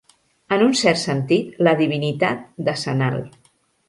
En 0.55 0.61
un 0.67 0.71
cert 0.79 0.99
sentit, 1.01 1.51
la 1.67 1.73
divinitat 1.81 2.41
decennal. 2.71 3.19